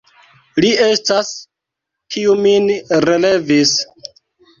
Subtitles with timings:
[0.63, 1.27] Li estas,
[2.15, 2.71] kiu min
[3.05, 3.75] relevis.